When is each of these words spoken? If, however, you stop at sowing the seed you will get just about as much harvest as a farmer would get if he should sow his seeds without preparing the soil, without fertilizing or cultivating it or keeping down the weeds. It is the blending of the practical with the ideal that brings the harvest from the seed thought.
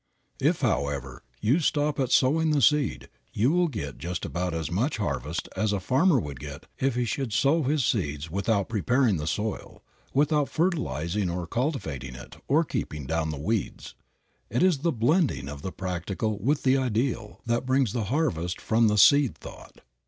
If, 0.41 0.61
however, 0.61 1.21
you 1.41 1.59
stop 1.59 1.99
at 1.99 2.09
sowing 2.11 2.49
the 2.49 2.61
seed 2.63 3.07
you 3.33 3.51
will 3.51 3.67
get 3.67 3.99
just 3.99 4.25
about 4.25 4.51
as 4.51 4.71
much 4.71 4.97
harvest 4.97 5.47
as 5.55 5.71
a 5.71 5.79
farmer 5.79 6.19
would 6.19 6.39
get 6.39 6.65
if 6.79 6.95
he 6.95 7.05
should 7.05 7.31
sow 7.31 7.61
his 7.61 7.85
seeds 7.85 8.27
without 8.27 8.67
preparing 8.67 9.17
the 9.17 9.27
soil, 9.27 9.83
without 10.11 10.49
fertilizing 10.49 11.29
or 11.29 11.45
cultivating 11.45 12.15
it 12.15 12.37
or 12.47 12.63
keeping 12.63 13.05
down 13.05 13.29
the 13.29 13.37
weeds. 13.37 13.93
It 14.49 14.63
is 14.63 14.79
the 14.79 14.91
blending 14.91 15.47
of 15.47 15.61
the 15.61 15.71
practical 15.71 16.39
with 16.39 16.63
the 16.63 16.77
ideal 16.77 17.39
that 17.45 17.67
brings 17.67 17.93
the 17.93 18.05
harvest 18.05 18.59
from 18.59 18.87
the 18.87 18.97
seed 18.97 19.37
thought. 19.37 19.81